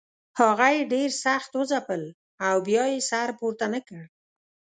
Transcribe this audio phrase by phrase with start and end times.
[0.39, 2.01] هغه یې ډېر سخت وځپل
[2.47, 4.01] او بیا یې سر پورته نه کړ.